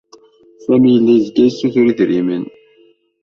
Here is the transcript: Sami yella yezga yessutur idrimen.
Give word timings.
Sami 0.63 0.89
yella 0.93 1.11
yezga 1.15 1.41
yessutur 1.45 1.85
idrimen. 1.91 2.43